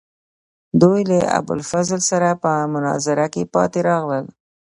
دوی 0.81 1.01
له 1.09 1.19
ابوالفضل 1.39 1.99
سره 2.09 2.29
په 2.43 2.51
مناظره 2.73 3.25
کې 3.33 3.49
پاتې 3.53 3.79
راغلل. 3.89 4.25